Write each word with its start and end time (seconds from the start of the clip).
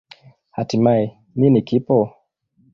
Hatimaye, 0.55 1.05
nini 1.37 1.61
kipo? 1.67 1.95